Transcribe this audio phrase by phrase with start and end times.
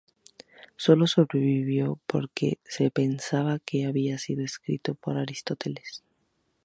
[0.77, 6.01] Solo sobrevivió porque se pensaba que había sido escrito por Aristóteles.